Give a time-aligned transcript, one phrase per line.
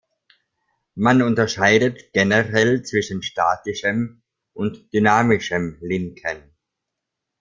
[0.95, 6.55] Man unterscheidet generell zwischen statischem und dynamischem Linken.